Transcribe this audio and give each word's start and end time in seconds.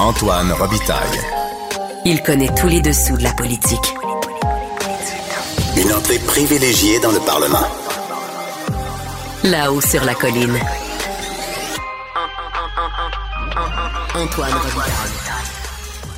Antoine 0.00 0.50
Robitaille. 0.50 1.20
Il 2.04 2.20
connaît 2.22 2.52
tous 2.56 2.66
les 2.66 2.80
dessous 2.80 3.16
de 3.16 3.22
la 3.22 3.32
politique. 3.32 3.94
Une 5.76 5.92
entrée 5.92 6.18
privilégiée 6.18 6.98
dans 6.98 7.12
le 7.12 7.20
Parlement. 7.20 7.66
Là-haut 9.44 9.80
sur 9.80 10.04
la 10.04 10.14
colline. 10.14 10.58
Antoine 14.16 14.52
Robitaille. 14.52 15.14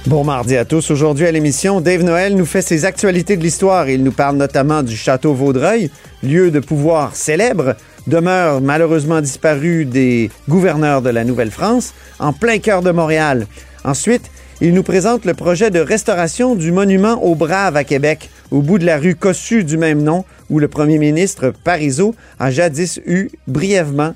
Bon 0.06 0.24
mardi 0.24 0.56
à 0.56 0.64
tous. 0.64 0.90
Aujourd'hui 0.90 1.27
à 1.27 1.32
l'émission, 1.32 1.80
Dave 1.80 2.02
Noël 2.02 2.34
nous 2.34 2.46
fait 2.46 2.62
ses 2.62 2.84
actualités 2.84 3.36
de 3.36 3.43
l'histoire. 3.43 3.88
Il 3.88 4.04
nous 4.04 4.12
parle 4.12 4.36
notamment 4.36 4.84
du 4.84 4.96
château 4.96 5.34
Vaudreuil, 5.34 5.90
lieu 6.23 6.51
de 6.51 6.61
pouvoir 6.61 7.14
célèbre, 7.14 7.77
demeure 8.07 8.61
malheureusement 8.61 9.21
disparue 9.21 9.85
des 9.85 10.31
gouverneurs 10.49 11.03
de 11.03 11.11
la 11.11 11.25
Nouvelle-France, 11.25 11.95
en 12.19 12.32
plein 12.32 12.59
cœur 12.59 12.82
de 12.82 12.91
Montréal. 12.91 13.46
Ensuite, 13.85 14.31
il 14.61 14.73
nous 14.73 14.82
présente 14.82 15.25
le 15.25 15.35
projet 15.35 15.71
de 15.71 15.81
restauration 15.81 16.54
du 16.54 16.73
monument 16.73 17.23
aux 17.23 17.35
Braves 17.35 17.76
à 17.76 17.85
Québec, 17.85 18.31
au 18.50 18.63
bout 18.63 18.79
de 18.79 18.87
la 18.87 18.96
rue 18.96 19.14
Cossu 19.14 19.64
du 19.64 19.76
même 19.76 20.03
nom, 20.03 20.25
où 20.49 20.59
le 20.59 20.68
premier 20.68 20.99
ministre 20.99 21.53
Parizeau 21.64 22.14
a 22.39 22.51
jadis 22.51 23.01
eu 23.07 23.29
brièvement 23.46 24.14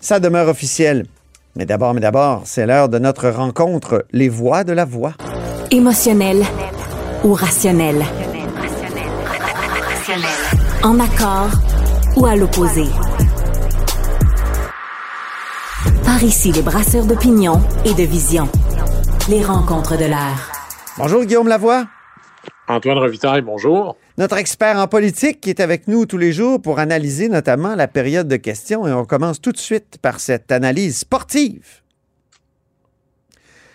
sa 0.00 0.18
demeure 0.18 0.48
officielle. 0.48 1.04
Mais 1.56 1.66
d'abord, 1.66 1.92
mais 1.92 2.00
d'abord, 2.00 2.42
c'est 2.46 2.66
l'heure 2.66 2.88
de 2.88 2.98
notre 2.98 3.28
rencontre, 3.28 4.06
les 4.12 4.30
voix 4.30 4.64
de 4.64 4.72
la 4.72 4.86
voix. 4.86 5.12
Émotionnel 5.70 6.42
ou 7.24 7.34
rationnel. 7.34 8.02
En 10.84 10.98
accord 10.98 11.50
ou 12.16 12.26
à 12.26 12.34
l'opposé. 12.34 12.82
Par 16.04 16.20
ici, 16.24 16.50
les 16.50 16.62
brasseurs 16.62 17.06
d'opinion 17.06 17.60
et 17.84 17.94
de 17.94 18.02
vision. 18.02 18.48
Les 19.28 19.44
rencontres 19.44 19.96
de 19.96 20.06
l'air. 20.06 20.50
Bonjour 20.98 21.24
Guillaume 21.24 21.46
Lavoie. 21.46 21.86
Antoine 22.66 22.98
Revitaille, 22.98 23.42
bonjour. 23.42 23.96
Notre 24.18 24.38
expert 24.38 24.76
en 24.76 24.88
politique 24.88 25.40
qui 25.40 25.50
est 25.50 25.60
avec 25.60 25.86
nous 25.86 26.04
tous 26.04 26.18
les 26.18 26.32
jours 26.32 26.60
pour 26.60 26.80
analyser 26.80 27.28
notamment 27.28 27.76
la 27.76 27.86
période 27.86 28.26
de 28.26 28.36
questions. 28.36 28.84
Et 28.88 28.92
on 28.92 29.04
commence 29.04 29.40
tout 29.40 29.52
de 29.52 29.58
suite 29.58 29.98
par 30.02 30.18
cette 30.18 30.50
analyse 30.50 30.98
sportive. 30.98 31.82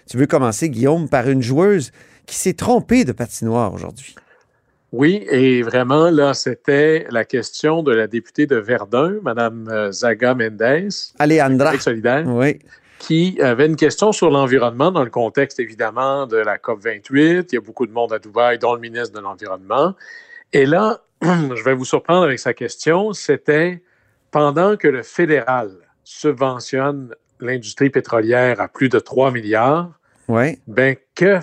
Tu 0.10 0.18
veux 0.18 0.28
commencer, 0.28 0.70
Guillaume, 0.70 1.08
par 1.08 1.30
une 1.30 1.42
joueuse 1.42 1.94
qui 2.26 2.36
s'est 2.36 2.54
trompée 2.54 3.06
de 3.06 3.14
patinoire 3.14 3.74
aujourd'hui. 3.74 4.14
Oui, 4.94 5.26
et 5.30 5.62
vraiment, 5.64 6.10
là, 6.10 6.34
c'était 6.34 7.06
la 7.10 7.26
question 7.26 7.84
de 7.84 7.92
la 7.94 8.08
députée 8.08 8.46
de 8.48 8.56
Verdun, 8.56 9.16
Mme 9.22 9.92
Zaga 9.92 10.34
Mendes. 10.34 10.90
Alejandra. 11.20 11.78
solidaire. 11.78 12.24
Oui. 12.26 12.60
Qui 13.00 13.40
avait 13.42 13.66
une 13.68 13.76
question 13.76 14.12
sur 14.12 14.32
l'environnement 14.32 14.92
dans 14.92 15.04
le 15.04 15.10
contexte, 15.10 15.60
évidemment, 15.60 16.26
de 16.26 16.38
la 16.38 16.58
COP28. 16.58 17.48
Il 17.52 17.56
y 17.56 17.58
a 17.58 17.62
beaucoup 17.62 17.86
de 17.86 17.92
monde 17.92 18.12
à 18.14 18.20
Dubaï, 18.20 18.58
dont 18.60 18.74
le 18.74 18.80
ministre 18.80 19.14
de 19.16 19.20
l'Environnement. 19.22 19.94
Et 20.54 20.66
là, 20.66 21.02
je 21.22 21.64
vais 21.64 21.74
vous 21.76 21.86
surprendre 21.86 22.24
avec 22.24 22.40
sa 22.40 22.54
question. 22.54 23.14
C'était 23.14 23.84
pendant 24.32 24.78
que 24.78 24.88
le 24.88 25.04
fédéral 25.04 25.72
subventionne 26.04 27.14
l'industrie 27.40 27.90
pétrolière 27.90 28.60
à 28.62 28.68
plus 28.68 28.90
de 28.90 29.00
3 29.00 29.32
milliards, 29.32 29.92
Oui. 30.28 30.58
ben 30.68 30.96
que 31.14 31.40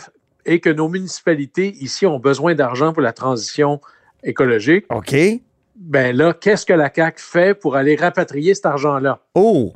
et 0.46 0.60
que 0.60 0.70
nos 0.70 0.88
municipalités 0.88 1.74
ici 1.80 2.06
ont 2.06 2.18
besoin 2.18 2.54
d'argent 2.54 2.92
pour 2.92 3.02
la 3.02 3.12
transition 3.12 3.80
écologique, 4.22 4.86
OK. 4.90 5.14
ben 5.76 6.16
là, 6.16 6.32
qu'est-ce 6.32 6.66
que 6.66 6.72
la 6.72 6.90
CAQ 6.94 7.22
fait 7.22 7.54
pour 7.54 7.76
aller 7.76 7.96
rapatrier 7.96 8.54
cet 8.54 8.66
argent-là? 8.66 9.20
Oh! 9.34 9.72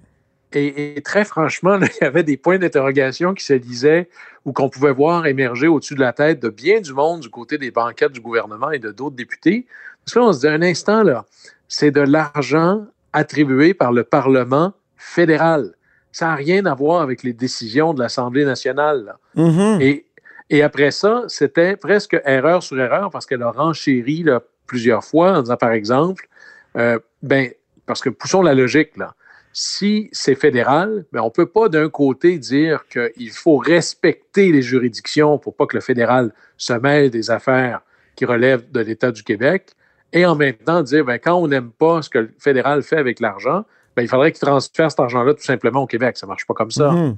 Et, 0.53 0.97
et 0.97 1.03
très 1.03 1.25
franchement, 1.25 1.77
là, 1.77 1.87
il 2.01 2.05
y 2.05 2.07
avait 2.07 2.23
des 2.23 2.37
points 2.37 2.59
d'interrogation 2.59 3.35
qui 3.35 3.45
se 3.45 3.53
lisaient 3.53 4.09
ou 4.45 4.53
qu'on 4.53 4.69
pouvait 4.69 4.93
voir 4.93 5.27
émerger 5.27 5.69
au-dessus 5.69 5.95
de 5.95 6.01
la 6.01 6.13
tête 6.13 6.41
de 6.41 6.49
bien 6.49 6.81
du 6.81 6.95
monde 6.95 7.21
du 7.21 7.29
côté 7.29 7.59
des 7.59 7.71
banquettes 7.71 8.13
du 8.13 8.21
gouvernement 8.21 8.71
et 8.71 8.79
de 8.79 8.91
d'autres 8.91 9.17
députés. 9.17 9.67
Parce 10.05 10.15
que 10.15 10.19
là, 10.21 10.27
on 10.27 10.33
se 10.33 10.41
dit 10.41 10.49
un 10.49 10.63
instant, 10.63 11.03
là, 11.03 11.27
c'est 11.69 11.91
de 11.91 12.01
l'argent 12.01 12.87
attribué 13.13 13.75
par 13.75 13.93
le 13.93 14.05
Parlement 14.05 14.73
fédéral. 14.97 15.75
Ça 16.13 16.29
n'a 16.29 16.35
rien 16.35 16.65
à 16.65 16.75
voir 16.75 17.03
avec 17.03 17.23
les 17.23 17.35
décisions 17.35 17.93
de 17.93 18.01
l'Assemblée 18.01 18.45
nationale. 18.45 19.05
là. 19.05 19.19
Mhm. 19.35 19.81
Et, 19.81 20.07
et 20.51 20.63
après 20.63 20.91
ça, 20.91 21.25
c'était 21.29 21.77
presque 21.77 22.21
erreur 22.25 22.63
sur 22.63 22.81
erreur 22.81 23.11
parce 23.11 23.27
qu'elle 23.27 23.43
a 23.43 23.51
renchéri 23.51 24.25
plusieurs 24.67 25.05
fois 25.05 25.39
en 25.39 25.43
disant, 25.43 25.57
par 25.57 25.73
exemple, 25.73 26.29
euh, 26.77 26.99
ben, 27.23 27.51
parce 27.87 28.01
que 28.01 28.11
poussons 28.11 28.43
la 28.43 28.55
logique, 28.55 28.97
là. 28.97 29.15
Si 29.53 30.09
c'est 30.13 30.35
fédéral, 30.35 31.05
ben, 31.11 31.21
on 31.21 31.27
ne 31.27 31.31
peut 31.31 31.47
pas 31.47 31.69
d'un 31.69 31.89
côté 31.89 32.39
dire 32.39 32.85
qu'il 32.87 33.31
faut 33.31 33.57
respecter 33.57 34.53
les 34.53 34.63
juridictions 34.63 35.39
pour 35.39 35.57
pas 35.57 35.67
que 35.67 35.77
le 35.77 35.81
fédéral 35.81 36.33
se 36.57 36.75
mêle 36.75 37.11
des 37.11 37.31
affaires 37.31 37.81
qui 38.15 38.25
relèvent 38.25 38.71
de 38.71 38.81
l'État 38.81 39.11
du 39.11 39.23
Québec, 39.23 39.71
et 40.13 40.25
en 40.27 40.35
même 40.35 40.55
temps 40.55 40.83
dire, 40.83 41.05
ben, 41.05 41.19
quand 41.19 41.35
on 41.35 41.49
n'aime 41.49 41.71
pas 41.71 42.03
ce 42.03 42.11
que 42.11 42.19
le 42.19 42.31
fédéral 42.39 42.83
fait 42.83 42.97
avec 42.97 43.21
l'argent, 43.21 43.65
ben, 43.97 44.03
il 44.03 44.09
faudrait 44.09 44.33
qu'il 44.33 44.41
transfère 44.41 44.91
cet 44.91 45.01
argent-là 45.01 45.35
tout 45.35 45.43
simplement 45.43 45.83
au 45.83 45.87
Québec. 45.87 46.17
Ça 46.17 46.27
ne 46.27 46.29
marche 46.29 46.47
pas 46.47 46.55
comme 46.55 46.71
ça. 46.71 46.91
Mhm. 46.93 47.17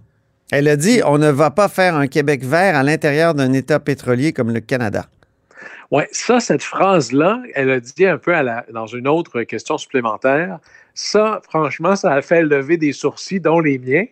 Elle 0.53 0.69
a 0.69 0.77
dit 0.77 1.01
on 1.05 1.19
ne 1.19 1.31
va 1.31 1.51
pas 1.51 1.69
faire 1.69 1.95
un 1.97 2.07
Québec 2.07 2.45
vert 2.45 2.77
à 2.77 2.83
l'intérieur 2.83 3.35
d'un 3.35 3.53
État 3.53 3.79
pétrolier 3.81 4.33
comme 4.33 4.53
le 4.53 4.61
Canada. 4.61 5.07
Oui, 5.91 6.05
ça, 6.13 6.39
cette 6.41 6.63
phrase-là, 6.63 7.43
elle 7.55 7.71
a 7.71 7.81
dit 7.81 8.07
un 8.07 8.17
peu 8.19 8.35
à 8.35 8.43
la- 8.43 8.65
dans 8.73 8.87
une 8.87 9.09
autre 9.09 9.43
question 9.43 9.77
supplémentaire. 9.77 10.59
Ça, 10.95 11.41
franchement, 11.49 11.97
ça 11.97 12.13
a 12.13 12.23
fait 12.23 12.43
lever 12.43 12.77
des 12.77 12.93
sourcils, 12.93 13.41
dont 13.41 13.59
les 13.61 13.79
miens, 13.79 14.05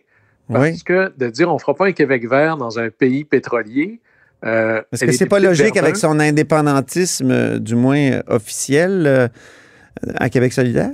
parce 0.51 0.69
Oui. 0.71 0.83
que 0.83 1.11
de 1.17 1.29
dire 1.29 1.49
on 1.49 1.53
ne 1.55 1.59
fera 1.59 1.73
pas 1.75 1.87
un 1.87 1.91
Québec 1.93 2.27
vert 2.29 2.57
dans 2.57 2.79
un 2.79 2.89
pays 2.89 3.23
pétrolier. 3.23 3.99
euh, 4.45 4.81
elle 4.93 4.99
que 4.99 5.05
est 5.05 5.11
c'est 5.11 5.25
pas 5.25 5.39
logique 5.41 5.75
avec 5.75 5.97
son 5.97 6.17
indépendantisme, 6.17 7.29
euh, 7.29 7.59
du 7.59 7.75
moins 7.75 7.97
euh, 7.99 8.21
officiel, 8.27 9.03
euh, 9.05 9.27
à 10.15 10.29
Québec 10.29 10.53
solidaire? 10.53 10.91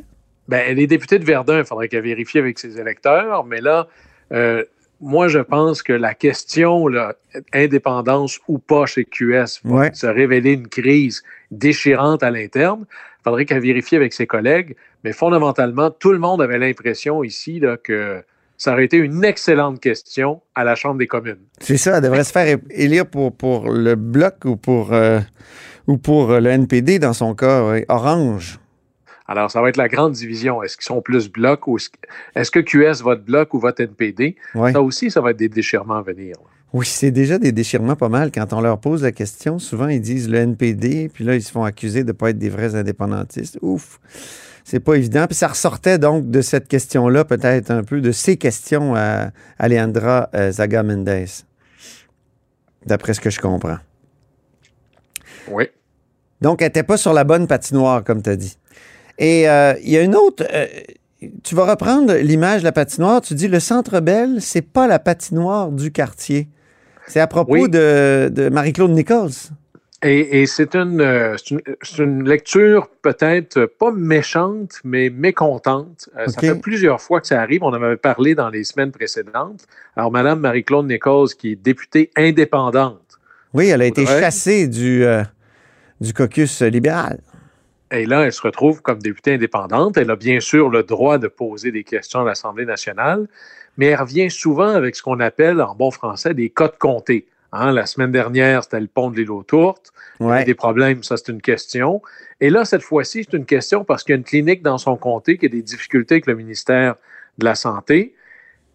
Ben, 0.47 0.63
elle 0.67 0.79
est 0.79 0.88
députée 0.88 1.19
de 1.19 1.25
Verdun, 1.25 1.59
il 1.59 1.66
faudrait 1.66 1.88
qu'elle 1.88 2.01
vérifie 2.03 2.39
avec 2.39 2.57
ses 2.57 2.79
électeurs, 2.79 3.44
mais 3.45 3.61
là, 3.61 3.88
euh, 4.34 4.63
moi, 5.05 5.27
je 5.27 5.39
pense 5.39 5.83
que 5.83 5.93
la 5.93 6.13
question, 6.16 6.88
là, 6.88 7.13
indépendance 7.53 8.39
ou 8.47 8.57
pas 8.57 8.85
chez 8.85 9.05
QS, 9.05 9.61
va 9.63 9.75
Ouais. 9.75 9.91
se 9.93 10.07
révéler 10.07 10.53
une 10.53 10.67
crise 10.67 11.23
déchirante 11.51 12.23
à 12.23 12.31
l'interne. 12.31 12.85
Il 12.89 13.23
faudrait 13.23 13.45
qu'elle 13.45 13.61
vérifie 13.61 13.95
avec 13.95 14.13
ses 14.13 14.25
collègues, 14.27 14.75
mais 15.03 15.13
fondamentalement, 15.13 15.91
tout 15.91 16.11
le 16.11 16.19
monde 16.19 16.41
avait 16.41 16.57
l'impression 16.57 17.23
ici 17.23 17.59
là, 17.59 17.77
que 17.77 18.23
ça 18.57 18.73
aurait 18.73 18.85
été 18.85 18.97
une 18.97 19.23
excellente 19.23 19.79
question 19.79 20.41
à 20.55 20.63
la 20.63 20.75
Chambre 20.75 20.97
des 20.97 21.07
communes. 21.07 21.43
C'est 21.59 21.77
ça, 21.77 21.97
elle 21.97 22.03
devrait 22.03 22.23
se 22.23 22.31
faire 22.31 22.57
élire 22.72 23.05
pour, 23.05 23.35
pour 23.35 23.69
le 23.72 23.95
Bloc 23.95 24.35
ou 24.45 24.55
pour, 24.55 24.93
euh, 24.93 25.19
ou 25.87 25.97
pour 25.97 26.31
euh, 26.31 26.39
le 26.39 26.49
NPD 26.49 26.97
dans 26.99 27.13
son 27.13 27.35
cas. 27.35 27.79
Orange. 27.89 28.59
Alors, 29.27 29.49
ça 29.49 29.61
va 29.61 29.69
être 29.69 29.77
la 29.77 29.87
grande 29.87 30.13
division. 30.13 30.61
Est-ce 30.61 30.77
qu'ils 30.77 30.85
sont 30.85 31.01
plus 31.01 31.29
bloc 31.31 31.67
ou 31.67 31.77
est-ce 31.77 32.51
que- 32.51 32.59
QS 32.59 33.01
vote 33.03 33.25
bloc 33.25 33.53
ou 33.53 33.59
vote 33.59 33.79
NPD? 33.79 34.35
Ouais. 34.53 34.71
Ça 34.71 34.81
aussi, 34.81 35.09
ça 35.09 35.21
va 35.21 35.31
être 35.31 35.37
des 35.37 35.49
déchirements 35.49 35.97
à 35.97 36.01
venir. 36.03 36.35
Oui, 36.73 36.85
c'est 36.85 37.11
déjà 37.11 37.39
des 37.39 37.51
déchirements 37.51 37.95
pas 37.95 38.09
mal. 38.09 38.31
Quand 38.31 38.51
on 38.53 38.61
leur 38.61 38.79
pose 38.79 39.01
la 39.03 39.11
question, 39.11 39.59
souvent 39.59 39.87
ils 39.87 40.01
disent 40.01 40.29
le 40.29 40.39
NPD, 40.39 41.09
puis 41.09 41.23
là 41.23 41.35
ils 41.35 41.41
se 41.41 41.51
font 41.51 41.63
accuser 41.63 42.03
de 42.03 42.07
ne 42.07 42.11
pas 42.11 42.31
être 42.31 42.37
des 42.37 42.49
vrais 42.49 42.75
indépendantistes. 42.75 43.57
Ouf, 43.61 43.99
c'est 44.65 44.81
pas 44.81 44.95
évident. 44.95 45.25
Puis 45.25 45.35
ça 45.35 45.47
ressortait 45.47 45.97
donc 45.99 46.29
de 46.29 46.41
cette 46.41 46.67
question-là, 46.67 47.23
peut-être 47.23 47.71
un 47.71 47.83
peu 47.83 48.01
de 48.01 48.11
ces 48.11 48.35
questions 48.35 48.93
à 48.93 49.29
Alejandra 49.57 50.29
euh, 50.35 50.51
Zaga 50.51 50.83
Mendes, 50.83 51.27
d'après 52.85 53.13
ce 53.13 53.21
que 53.21 53.29
je 53.29 53.39
comprends. 53.39 53.77
Oui. 55.49 55.69
Donc, 56.41 56.61
elle 56.61 56.67
n'était 56.67 56.83
pas 56.83 56.97
sur 56.97 57.13
la 57.13 57.23
bonne 57.23 57.47
patinoire, 57.47 58.03
comme 58.03 58.21
tu 58.21 58.29
as 58.29 58.35
dit. 58.35 58.57
Et 59.17 59.49
euh, 59.49 59.73
il 59.83 59.89
y 59.89 59.97
a 59.97 60.01
une 60.01 60.15
autre. 60.15 60.43
euh, 60.53 60.65
tu 61.43 61.55
vas 61.55 61.65
reprendre 61.65 62.13
l'image 62.15 62.61
de 62.61 62.65
la 62.65 62.71
patinoire. 62.71 63.21
Tu 63.21 63.33
dis 63.33 63.47
le 63.47 63.59
centre 63.59 63.99
Bell, 63.99 64.37
c'est 64.41 64.61
pas 64.61 64.87
la 64.87 64.99
patinoire 64.99 65.72
du 65.72 65.91
quartier. 65.91 66.47
C'est 67.07 67.19
à 67.19 67.28
propos 67.28 67.53
Oui. 67.53 67.69
de, 67.69 68.29
de 68.34 68.49
Marie-Claude 68.49 68.91
Nichols. 68.91 69.31
Et, 70.03 70.41
et 70.41 70.45
c'est 70.45 70.75
une, 70.75 71.01
euh, 71.01 71.35
c'est 71.81 72.03
une, 72.03 72.28
lecture 72.28 72.90
peut-être 73.01 73.66
pas 73.66 73.91
méchante, 73.91 74.73
mais 74.84 75.09
mécontente. 75.09 76.09
Euh, 76.17 76.28
Ça 76.28 76.41
fait 76.41 76.55
plusieurs 76.59 77.01
fois 77.01 77.22
que 77.22 77.28
ça 77.28 77.41
arrive. 77.41 77.63
On 77.63 77.67
en 77.69 77.81
avait 77.81 77.97
parlé 77.97 78.35
dans 78.35 78.49
les 78.49 78.63
semaines 78.66 78.91
précédentes. 78.91 79.66
Alors, 79.95 80.11
Madame 80.11 80.41
Marie-Claude 80.41 80.85
Nichols, 80.87 81.29
qui 81.29 81.53
est 81.53 81.55
députée 81.55 82.11
indépendante, 82.16 83.01
Oui, 83.53 83.67
elle 83.69 83.81
a 83.81 83.85
été 83.85 84.05
chassée 84.05 84.67
du, 84.67 85.03
euh, 85.05 85.23
du 86.01 86.13
caucus 86.13 86.61
libéral. 86.61 87.19
Et 87.91 88.05
là, 88.05 88.23
elle 88.26 88.34
se 88.34 88.41
retrouve 88.41 88.82
comme 88.82 88.99
députée 88.99 89.34
indépendante. 89.35 89.97
Elle 89.97 90.09
a 90.11 90.16
bien 90.16 90.40
sûr 90.40 90.70
le 90.70 90.84
droit 90.84 91.17
de 91.17 91.28
poser 91.28 91.72
des 91.72 91.84
questions 91.84 92.22
à 92.22 92.26
l'Assemblée 92.26 92.66
nationale, 92.66 93.28
mais 93.78 93.87
elle 93.87 93.99
revient 93.99 94.29
souvent 94.32 94.70
avec 94.70 94.96
ce 94.96 95.03
qu'on 95.03 95.20
appelle, 95.20 95.61
en 95.61 95.76
bon 95.76 95.91
français, 95.91 96.34
des 96.34 96.49
cas 96.49 96.67
de 96.67 96.76
comté. 96.78 97.28
Hein, 97.52 97.72
la 97.72 97.85
semaine 97.85 98.11
dernière, 98.11 98.64
c'était 98.64 98.79
le 98.82 98.87
pont 98.87 99.09
de 99.11 99.17
l'île 99.17 99.32
aux 99.32 99.43
Tourtes. 99.43 99.91
Il 100.20 100.26
y 100.26 100.29
a 100.29 100.32
Ouais. 100.32 100.43
des 100.43 100.55
problèmes, 100.55 101.03
ça 101.03 101.16
c'est 101.16 101.29
une 101.32 101.41
question. 101.41 102.02
Et 102.41 102.49
là, 102.49 102.66
cette 102.66 102.82
fois-ci, 102.82 103.23
c'est 103.23 103.37
une 103.37 103.46
question 103.46 103.85
parce 103.85 104.03
qu'il 104.03 104.11
y 104.14 104.16
a 104.16 104.17
une 104.17 104.23
clinique 104.26 104.61
dans 104.61 104.78
son 104.78 104.97
comté 104.97 105.38
qui 105.38 105.46
a 105.46 105.49
des 105.49 105.61
difficultés 105.61 106.16
avec 106.16 106.26
le 106.28 106.35
ministère 106.35 106.96
de 107.38 107.46
la 107.46 107.55
Santé. 107.55 108.14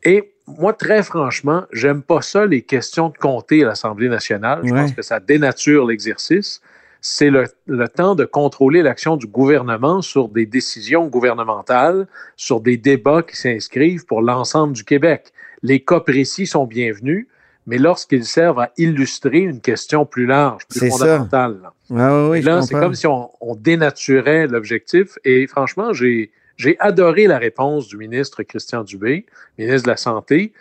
Et 0.02 0.32
moi, 0.46 0.72
très 0.72 1.02
franchement, 1.02 1.64
j'aime 1.72 2.02
pas 2.02 2.22
ça, 2.22 2.46
les 2.46 2.62
questions 2.62 3.10
de 3.10 3.18
comté 3.18 3.64
à 3.64 3.66
l'Assemblée 3.66 4.08
nationale. 4.08 4.60
Je 4.64 4.72
Ouais. 4.72 4.80
pense 4.80 4.92
que 4.92 5.02
ça 5.02 5.20
dénature 5.20 5.86
l'exercice. 5.86 6.62
C'est 7.00 7.30
le, 7.30 7.44
le 7.66 7.88
temps 7.88 8.14
de 8.14 8.24
contrôler 8.24 8.82
l'action 8.82 9.16
du 9.16 9.26
gouvernement 9.26 10.02
sur 10.02 10.28
des 10.28 10.46
décisions 10.46 11.06
gouvernementales, 11.06 12.06
sur 12.36 12.60
des 12.60 12.76
débats 12.76 13.22
qui 13.22 13.36
s'inscrivent 13.36 14.04
pour 14.06 14.22
l'ensemble 14.22 14.74
du 14.74 14.84
Québec. 14.84 15.32
Les 15.62 15.80
cas 15.80 16.00
précis 16.00 16.46
sont 16.46 16.66
bienvenus, 16.66 17.26
mais 17.66 17.78
lorsqu'ils 17.78 18.24
servent 18.24 18.60
à 18.60 18.70
illustrer 18.76 19.38
une 19.38 19.60
question 19.60 20.04
plus 20.04 20.26
large, 20.26 20.66
plus 20.68 20.90
ça. 20.90 20.98
fondamentale. 20.98 21.60
là. 21.62 21.72
Ah 21.96 22.28
oui, 22.28 22.42
là, 22.42 22.62
c'est 22.62 22.74
comme 22.74 22.94
si 22.94 23.06
on, 23.06 23.30
on 23.40 23.54
dénaturait 23.54 24.46
l'objectif. 24.46 25.18
Et 25.24 25.46
franchement, 25.46 25.92
j'ai 25.92 26.30
j'ai 26.60 26.78
adoré 26.78 27.26
la 27.26 27.38
réponse 27.38 27.88
du 27.88 27.96
ministre 27.96 28.42
Christian 28.42 28.84
Dubé, 28.84 29.24
ministre 29.56 29.84
de 29.84 29.90
la 29.92 29.96
Santé, 29.96 30.52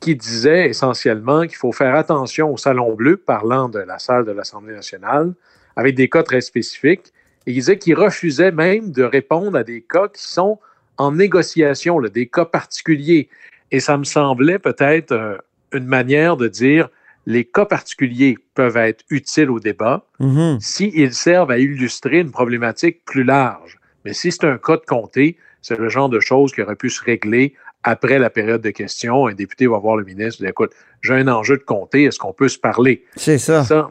qui 0.00 0.14
disait 0.14 0.68
essentiellement 0.68 1.46
qu'il 1.46 1.56
faut 1.56 1.72
faire 1.72 1.94
attention 1.94 2.52
au 2.52 2.58
Salon 2.58 2.94
Bleu, 2.94 3.16
parlant 3.16 3.70
de 3.70 3.78
la 3.78 3.98
salle 3.98 4.26
de 4.26 4.32
l'Assemblée 4.32 4.74
nationale, 4.74 5.32
avec 5.76 5.94
des 5.94 6.08
cas 6.08 6.22
très 6.22 6.40
spécifiques. 6.40 7.12
Et 7.46 7.52
il 7.52 7.54
disait 7.54 7.78
qu'il 7.78 7.94
refusait 7.94 8.50
même 8.50 8.90
de 8.90 9.02
répondre 9.02 9.56
à 9.56 9.62
des 9.62 9.82
cas 9.82 10.08
qui 10.08 10.22
sont 10.26 10.58
en 10.98 11.12
négociation, 11.12 11.98
là, 11.98 12.08
des 12.08 12.26
cas 12.26 12.44
particuliers. 12.46 13.28
Et 13.70 13.80
ça 13.80 13.96
me 13.98 14.04
semblait 14.04 14.58
peut-être 14.58 15.12
euh, 15.12 15.36
une 15.72 15.86
manière 15.86 16.36
de 16.36 16.48
dire 16.48 16.88
les 17.26 17.44
cas 17.44 17.64
particuliers 17.66 18.38
peuvent 18.54 18.76
être 18.76 19.04
utiles 19.10 19.50
au 19.50 19.58
débat, 19.60 20.06
Mhm. 20.20 20.58
s'ils 20.60 21.12
servent 21.12 21.50
à 21.50 21.58
illustrer 21.58 22.20
une 22.20 22.30
problématique 22.30 23.04
plus 23.04 23.24
large. 23.24 23.78
Mais 24.04 24.12
si 24.14 24.30
c'est 24.30 24.44
un 24.44 24.58
cas 24.58 24.76
de 24.76 24.84
comté, 24.86 25.36
c'est 25.60 25.76
le 25.78 25.88
genre 25.88 26.08
de 26.08 26.20
choses 26.20 26.52
qui 26.52 26.62
aurait 26.62 26.76
pu 26.76 26.88
se 26.88 27.02
régler 27.02 27.54
après 27.82 28.18
la 28.20 28.30
période 28.30 28.62
de 28.62 28.70
questions. 28.70 29.26
Un 29.26 29.34
député 29.34 29.66
va 29.66 29.78
voir 29.78 29.96
le 29.96 30.04
ministre 30.04 30.40
et 30.40 30.44
dit 30.46 30.50
Écoute, 30.50 30.72
j'ai 31.02 31.14
un 31.14 31.26
enjeu 31.28 31.56
de 31.56 31.62
comté, 31.64 32.04
est-ce 32.04 32.18
qu'on 32.20 32.32
peut 32.32 32.48
se 32.48 32.58
parler? 32.58 33.04
C'est 33.16 33.38
ça. 33.38 33.64
Ça, 33.64 33.90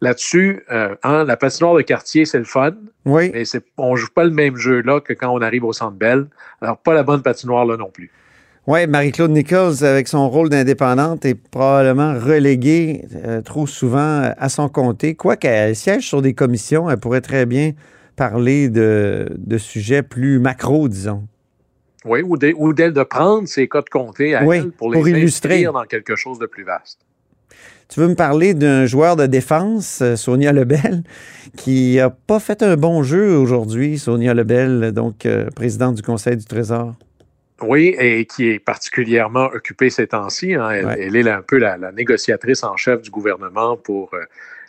Là-dessus, 0.00 0.62
euh, 0.70 0.94
hein, 1.02 1.24
la 1.24 1.36
patinoire 1.36 1.74
de 1.74 1.82
quartier, 1.82 2.24
c'est 2.24 2.38
le 2.38 2.44
fun, 2.44 2.70
Oui. 3.04 3.30
mais 3.34 3.42
on 3.78 3.92
ne 3.92 3.96
joue 3.96 4.06
pas 4.14 4.24
le 4.24 4.30
même 4.30 4.56
jeu 4.56 4.80
là 4.82 5.00
que 5.00 5.12
quand 5.12 5.28
on 5.34 5.40
arrive 5.42 5.64
au 5.64 5.72
centre 5.72 5.96
Bell. 5.96 6.26
Alors, 6.60 6.76
pas 6.78 6.94
la 6.94 7.02
bonne 7.02 7.22
patinoire 7.22 7.64
là 7.66 7.76
non 7.76 7.90
plus. 7.90 8.10
Oui, 8.68 8.86
Marie-Claude 8.86 9.30
Nichols, 9.32 9.82
avec 9.82 10.06
son 10.08 10.28
rôle 10.28 10.50
d'indépendante, 10.50 11.24
est 11.24 11.34
probablement 11.34 12.14
reléguée 12.14 13.06
euh, 13.24 13.40
trop 13.40 13.66
souvent 13.66 13.98
euh, 14.22 14.30
à 14.36 14.48
son 14.48 14.68
comté. 14.68 15.14
Quoiqu'elle 15.16 15.74
siège 15.74 16.06
sur 16.06 16.22
des 16.22 16.34
commissions, 16.34 16.88
elle 16.88 16.98
pourrait 16.98 17.22
très 17.22 17.44
bien 17.46 17.72
parler 18.14 18.68
de, 18.68 19.26
de 19.36 19.58
sujets 19.58 20.02
plus 20.02 20.38
macro, 20.38 20.86
disons. 20.88 21.24
Oui, 22.04 22.20
ou, 22.22 22.36
d'elle- 22.36 22.92
de 22.92 23.02
prendre 23.02 23.48
ses 23.48 23.68
cas 23.68 23.80
de 23.80 23.88
comté 23.88 24.34
à 24.36 24.44
Oui, 24.44 24.58
elle 24.58 24.70
pour, 24.70 24.92
pour 24.92 25.04
les 25.04 25.10
illustrer. 25.10 25.54
inscrire 25.54 25.72
dans 25.72 25.84
quelque 25.84 26.14
chose 26.14 26.38
de 26.38 26.46
plus 26.46 26.62
vaste. 26.62 27.00
Tu 27.88 28.00
veux 28.00 28.08
me 28.08 28.14
parler 28.14 28.52
d'un 28.52 28.84
joueur 28.84 29.16
de 29.16 29.26
défense, 29.26 30.00
euh, 30.02 30.14
Sonia 30.16 30.52
Lebel, 30.52 31.02
qui 31.56 31.96
n'a 31.96 32.10
pas 32.10 32.38
fait 32.38 32.62
un 32.62 32.76
bon 32.76 33.02
jeu 33.02 33.34
aujourd'hui, 33.36 33.98
Sonia 33.98 34.34
Lebel, 34.34 34.92
donc 34.92 35.24
euh, 35.24 35.48
présidente 35.50 35.94
du 35.94 36.02
Conseil 36.02 36.36
du 36.36 36.44
Trésor? 36.44 36.94
Oui, 37.62 37.96
et 37.98 38.24
qui 38.26 38.50
est 38.50 38.58
particulièrement 38.60 39.46
occupée 39.46 39.90
ces 39.90 40.06
temps-ci. 40.08 40.54
hein. 40.54 40.70
Elle, 40.70 40.86
Ouais. 40.86 41.00
elle 41.00 41.16
est 41.16 41.28
un 41.30 41.42
peu 41.42 41.56
la, 41.58 41.76
la 41.76 41.90
négociatrice 41.90 42.62
en 42.62 42.76
chef 42.76 43.00
du 43.02 43.10
gouvernement 43.10 43.76
pour 43.76 44.10
euh, 44.14 44.18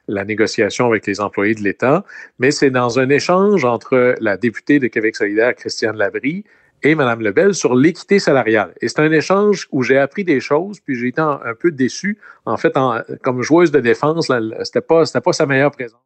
la 0.08 0.24
négociation 0.26 0.88
avec 0.88 1.06
les 1.06 1.20
employés 1.22 1.54
de 1.54 1.62
l'État. 1.62 2.04
Mais 2.40 2.50
c'est 2.52 2.72
dans 2.72 2.98
un 3.00 3.10
échange 3.10 3.64
entre 3.66 4.16
la 4.22 4.38
députée 4.38 4.80
de 4.80 4.88
Québec 4.88 5.16
solidaire, 5.18 5.54
Christiane 5.56 5.98
Labrie, 5.98 6.46
et 6.84 6.96
Mme 6.96 7.22
Lebel 7.22 7.54
sur 7.54 7.76
l'équité 7.76 8.20
salariale. 8.20 8.74
Et 8.82 8.88
c'est 8.88 9.00
un 9.00 9.12
échange 9.12 9.68
où 9.72 9.84
j'ai 9.84 9.98
appris 9.98 10.24
des 10.24 10.40
choses, 10.40 10.80
puis 10.80 10.96
j'ai 10.96 11.08
été 11.10 11.22
un, 11.22 11.40
un 11.44 11.54
peu 11.54 11.72
déçu. 11.72 12.18
En 12.46 12.58
fait, 12.58 12.76
en- 12.78 13.00
comme 13.22 13.42
joueuse 13.42 13.72
de 13.72 13.80
défense, 13.80 14.32
c'était 14.64 14.82
pas, 14.82 15.06
c'était 15.06 15.22
pas 15.22 15.34
sa 15.34 15.46
meilleure 15.46 15.72
présence. 15.72 16.00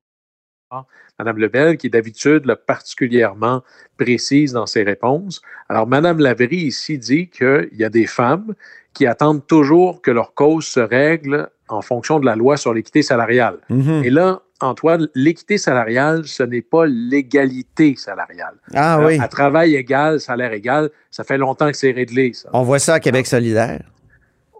Mme 1.19 1.37
Lebel, 1.37 1.77
qui 1.77 1.87
est 1.87 1.89
d'habitude 1.91 2.45
là, 2.45 2.55
particulièrement 2.55 3.61
précise 3.97 4.53
dans 4.53 4.65
ses 4.65 4.81
réponses. 4.81 5.41
Alors, 5.69 5.85
Mme 5.85 6.19
Labrie 6.19 6.55
ici 6.57 6.97
dit 6.97 7.29
qu'il 7.29 7.69
y 7.73 7.83
a 7.83 7.89
des 7.89 8.07
femmes 8.07 8.55
qui 8.93 9.05
attendent 9.05 9.45
toujours 9.45 10.01
que 10.01 10.09
leur 10.09 10.33
cause 10.33 10.65
se 10.65 10.79
règle 10.79 11.49
en 11.67 11.81
fonction 11.83 12.19
de 12.19 12.25
la 12.25 12.35
loi 12.35 12.57
sur 12.57 12.73
l'équité 12.73 13.03
salariale. 13.03 13.59
Mhm. 13.69 14.01
Et 14.03 14.09
là, 14.09 14.41
Antoine, 14.63 15.07
l'équité 15.15 15.57
salariale, 15.57 16.25
ce 16.25 16.43
n'est 16.43 16.61
pas 16.61 16.85
l'égalité 16.85 17.95
salariale. 17.97 18.55
Ah 18.73 18.95
Alors, 18.95 19.07
oui, 19.07 19.19
À 19.19 19.27
travail 19.27 19.75
égal, 19.75 20.19
salaire 20.19 20.53
égal, 20.53 20.89
ça 21.11 21.23
fait 21.23 21.37
longtemps 21.37 21.69
que 21.69 21.77
c'est 21.77 21.91
réglé, 21.91 22.33
ça. 22.33 22.49
on 22.53 22.63
voit 22.63 22.79
ça 22.79 22.95
à 22.95 22.99
Québec 22.99 23.27
solidaire? 23.27 23.81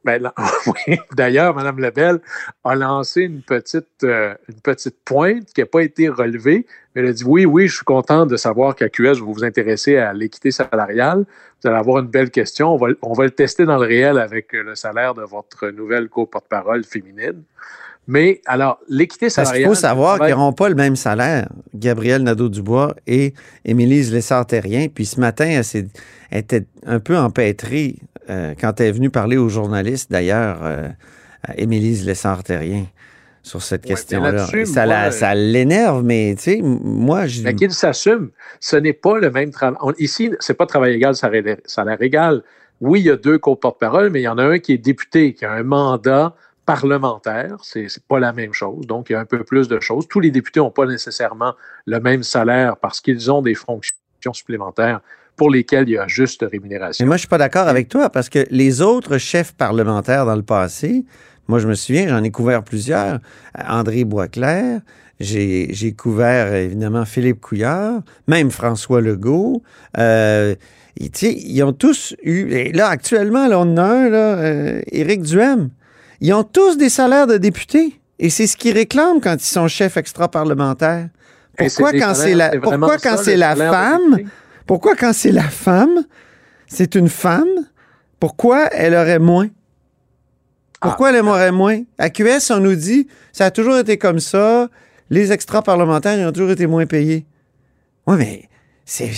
Ben, 0.03 0.31
oui. 0.67 0.97
D'ailleurs, 1.15 1.55
Mme 1.55 1.79
Lebel 1.79 2.19
a 2.63 2.75
lancé 2.75 3.21
une 3.21 3.41
petite, 3.41 4.03
euh, 4.03 4.35
une 4.49 4.59
petite 4.59 4.97
pointe 5.05 5.45
qui 5.53 5.61
n'a 5.61 5.65
pas 5.65 5.81
été 5.81 6.09
relevée. 6.09 6.65
Mais 6.93 7.01
elle 7.01 7.07
a 7.07 7.13
dit 7.13 7.23
oui, 7.25 7.45
oui, 7.45 7.67
je 7.67 7.75
suis 7.75 7.85
content 7.85 8.25
de 8.25 8.35
savoir 8.35 8.75
qu'à 8.75 8.89
QS, 8.89 9.19
vous 9.19 9.33
vous 9.33 9.45
intéressez 9.45 9.97
à 9.97 10.13
l'équité 10.13 10.51
salariale. 10.51 11.25
Vous 11.61 11.69
allez 11.69 11.77
avoir 11.77 11.99
une 11.99 12.07
belle 12.07 12.31
question. 12.31 12.73
On 12.73 12.77
va, 12.77 12.87
on 13.01 13.13
va 13.13 13.23
le 13.23 13.31
tester 13.31 13.65
dans 13.65 13.77
le 13.77 13.87
réel 13.87 14.17
avec 14.17 14.53
euh, 14.53 14.63
le 14.63 14.75
salaire 14.75 15.13
de 15.13 15.23
votre 15.23 15.69
nouvelle 15.69 16.09
co-porte-parole 16.09 16.83
féminine. 16.83 17.43
Mais 18.07 18.41
alors, 18.45 18.79
l'équité 18.89 19.27
Parce 19.27 19.35
qu'il 19.35 19.45
salariale. 19.45 19.69
faut 19.69 19.75
savoir 19.75 20.19
qu'ils 20.19 20.29
n'auront 20.35 20.51
pas 20.53 20.67
le 20.69 20.75
même 20.75 20.95
salaire, 20.97 21.47
Gabriel 21.73 22.21
Nadeau-Dubois 22.23 22.95
et 23.07 23.33
Émilie 23.63 24.03
Lessard-Terrien. 24.03 24.87
Puis 24.93 25.05
ce 25.05 25.19
matin, 25.21 25.45
elle, 25.45 25.87
était 26.37 26.65
un 26.85 26.99
peu 26.99 27.17
empêtrée 27.17 27.95
euh, 28.29 28.53
quand 28.59 28.79
elle 28.81 28.87
est 28.87 28.91
venue 28.91 29.09
parler 29.09 29.37
aux 29.37 29.47
journalistes, 29.49 30.11
d'ailleurs, 30.11 30.59
euh, 30.63 30.89
à 31.47 31.57
Émilie 31.57 31.95
Lessard-Terrien, 32.03 32.85
sur 33.41 33.61
cette 33.61 33.83
Ouais, 33.83 33.89
question-là. 33.91 34.47
Ça, 34.65 34.85
moi, 34.85 34.85
la- 34.85 35.11
ça 35.11 35.33
l'énerve, 35.35 36.03
mais 36.03 36.35
tu 36.37 36.43
sais, 36.43 36.59
moi, 36.61 37.25
je. 37.25 37.41
Mais 37.43 37.55
qu'il 37.55 37.71
s'assume. 37.71 38.31
Ce 38.59 38.75
n'est 38.75 38.93
pas 38.93 39.17
le 39.17 39.31
même 39.31 39.51
travail. 39.51 39.77
Ici, 39.99 40.29
c'est 40.39 40.53
pas 40.53 40.65
travail 40.65 40.93
égal, 40.95 41.13
salaire 41.15 42.01
égal. 42.01 42.43
Oui, 42.81 42.99
il 43.01 43.05
y 43.05 43.09
a 43.11 43.15
deux 43.17 43.37
co-porte-parole, 43.37 44.09
mais 44.09 44.19
il 44.19 44.23
y 44.23 44.27
en 44.27 44.37
a 44.37 44.43
un 44.43 44.59
qui 44.59 44.73
est 44.73 44.77
député, 44.77 45.33
qui 45.33 45.45
a 45.45 45.51
un 45.53 45.63
mandat 45.63 46.35
parlementaire. 46.65 47.57
C'est 47.61 47.87
pas 48.07 48.19
la 48.19 48.33
même 48.33 48.53
chose. 48.53 48.85
Donc, 48.87 49.09
il 49.09 49.13
y 49.13 49.15
a 49.15 49.19
un 49.19 49.25
peu 49.25 49.43
plus 49.43 49.67
de 49.67 49.79
choses. 49.79 50.07
Tous 50.07 50.19
les 50.19 50.31
députés 50.31 50.59
n'ont 50.59 50.71
pas 50.71 50.85
nécessairement 50.85 51.53
le 51.85 51.99
même 51.99 52.23
salaire 52.23 52.77
parce 52.77 53.01
qu'ils 53.01 53.31
ont 53.31 53.41
des 53.41 53.55
fonctions 53.55 54.33
supplémentaires 54.33 55.01
pour 55.35 55.49
lesquelles 55.49 55.89
il 55.89 55.93
y 55.93 55.97
a 55.97 56.07
juste 56.07 56.45
rémunération. 56.49 57.03
Mais 57.03 57.07
moi, 57.07 57.17
je 57.17 57.21
suis 57.21 57.27
pas 57.27 57.37
d'accord 57.37 57.67
avec 57.67 57.89
toi 57.89 58.09
parce 58.09 58.29
que 58.29 58.45
les 58.49 58.81
autres 58.81 59.17
chefs 59.17 59.53
parlementaires 59.53 60.25
dans 60.25 60.35
le 60.35 60.43
passé, 60.43 61.03
moi, 61.47 61.59
je 61.59 61.67
me 61.67 61.73
souviens, 61.73 62.07
j'en 62.07 62.23
ai 62.23 62.31
couvert 62.31 62.63
plusieurs. 62.63 63.19
André 63.67 64.05
Boisclair, 64.05 64.81
j'ai 65.19 65.95
couvert 65.97 66.53
évidemment 66.53 67.05
Philippe 67.05 67.41
Couillard, 67.41 68.01
même 68.27 68.51
François 68.51 69.01
Legault. 69.01 69.61
Euh, 69.97 70.55
ils 70.97 71.63
ont 71.63 71.73
tous 71.73 72.15
eu. 72.23 72.51
Et 72.51 72.71
là, 72.71 72.87
actuellement, 72.87 73.47
là, 73.47 73.59
on 73.59 73.77
a 73.77 73.83
un, 73.83 74.09
là, 74.09 74.37
euh, 74.37 74.81
Éric 74.91 75.23
Duhem. 75.23 75.69
Ils 76.23 76.33
ont 76.33 76.45
tous 76.45 76.77
des 76.77 76.87
salaires 76.87 77.27
de 77.27 77.37
députés. 77.37 77.99
Et 78.17 78.29
c'est 78.29 78.47
ce 78.47 78.55
qu'ils 78.55 78.73
réclament 78.73 79.19
quand 79.19 79.35
ils 79.35 79.45
sont 79.45 79.67
chefs 79.67 79.97
extra-parlementaires. 79.97 81.09
Et 81.59 81.67
Pourquoi 81.67 81.91
quand 81.91 82.13
c'est 82.15 82.33
la, 82.33 82.49
pourquoi 82.61 82.97
quand 82.97 83.17
c'est 83.17 83.35
la 83.35 83.55
femme? 83.55 84.19
pourquoi 84.65 84.95
quand 84.95 85.11
c'est 85.11 85.33
la 85.33 85.43
femme, 85.43 86.05
c'est 86.65 86.95
une 86.95 87.09
femme, 87.09 87.67
pourquoi 88.21 88.67
elle 88.71 88.95
aurait 88.95 89.19
moins? 89.19 89.49
Pourquoi 90.79 91.11
elle 91.11 91.25
aurait 91.25 91.51
moins? 91.51 91.81
À 91.97 92.09
QS, 92.09 92.51
on 92.51 92.61
nous 92.61 92.75
dit, 92.75 93.07
ça 93.33 93.47
a 93.47 93.51
toujours 93.51 93.77
été 93.77 93.97
comme 93.97 94.19
ça, 94.19 94.69
les 95.09 95.33
extra-parlementaires 95.33 96.17
ils 96.17 96.25
ont 96.25 96.31
toujours 96.31 96.51
été 96.51 96.67
moins 96.67 96.85
payés. 96.85 97.25
Oui, 98.07 98.15
mais 98.17 98.49
c'est, 98.85 99.11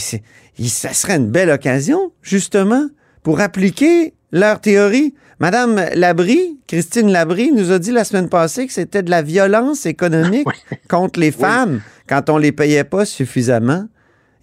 ça 0.68 0.94
serait 0.94 1.18
une 1.18 1.30
belle 1.30 1.52
occasion, 1.52 2.12
justement, 2.24 2.88
pour 3.22 3.40
appliquer 3.42 4.16
leur 4.36 4.60
théorie. 4.60 5.16
Madame 5.40 5.82
Labrie, 5.96 6.60
Christine 6.68 7.12
Labrie, 7.12 7.52
nous 7.52 7.72
a 7.72 7.80
dit 7.80 7.92
la 7.92 8.04
semaine 8.04 8.30
passée 8.30 8.68
que 8.68 8.74
c'était 8.74 9.02
de 9.04 9.10
la 9.10 9.22
violence 9.22 9.86
économique 9.86 10.48
contre 10.90 11.20
les 11.20 11.32
femmes 11.32 11.82
quand 12.08 12.30
on 12.30 12.38
les 12.38 12.52
payait 12.52 12.84
pas 12.84 13.06
suffisamment. 13.06 13.86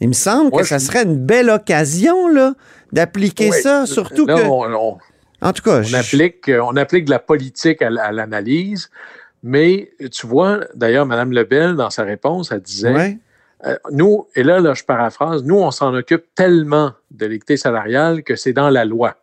Il 0.01 0.09
me 0.09 0.13
semble 0.15 0.51
Moi, 0.51 0.63
que 0.63 0.67
ça 0.69 0.79
je- 0.79 0.85
serait 0.85 1.05
une 1.05 1.17
belle 1.17 1.49
occasion, 1.49 2.29
là, 2.29 2.55
d'appliquer 2.93 3.51
Oui. 3.51 3.57
ça, 3.63 3.87
surtout 3.87 4.27
Là, 4.27 4.35
que... 4.37 4.43
on- 4.43 4.65
on- 4.75 4.99
en 5.41 5.53
tout 5.53 5.63
cas, 5.63 5.79
On 5.79 5.83
je- 5.83 5.97
applique, 5.97 6.49
euh, 6.49 6.61
on 6.63 6.77
applique 6.77 7.05
de 7.07 7.11
la 7.11 7.19
politique 7.19 7.81
à, 7.83 7.89
l'analyse, 7.91 8.91
mais 9.43 9.93
tu 10.13 10.27
vois, 10.27 10.61
d'ailleurs, 10.75 11.07
Mme 11.07 11.33
Lebel, 11.33 11.75
dans 11.77 11.91
sa 11.91 12.03
réponse, 12.05 12.53
elle 12.53 12.61
disait, 12.61 13.19
euh, 13.67 13.77
nous, 13.93 14.27
et 14.35 14.43
là, 14.43 14.61
là, 14.61 14.75
je 14.75 14.85
paraphrase, 14.85 15.43
nous, 15.45 15.57
on 15.59 15.71
s'en 15.71 15.95
occupe 15.95 16.25
tellement 16.35 16.93
de 17.11 17.27
l'équité 17.27 17.57
salariale 17.57 18.23
que 18.25 18.37
c'est 18.37 18.53
dans 18.53 18.69
la 18.71 18.85
loi. 18.85 19.17